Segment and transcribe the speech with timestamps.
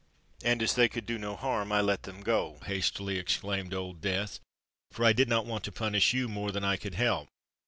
[0.43, 4.39] "And as they could do no harm, I let them go," hastily exclaimed Old Death;
[4.89, 7.27] "for I did not want to punish you more than I could help.